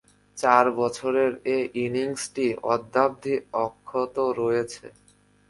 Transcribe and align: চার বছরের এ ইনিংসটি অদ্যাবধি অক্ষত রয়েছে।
চার 0.37 0.65
বছরের 0.79 1.31
এ 1.47 1.57
ইনিংসটি 1.83 2.45
অদ্যাবধি 2.73 3.35
অক্ষত 3.65 4.15
রয়েছে। 4.39 4.85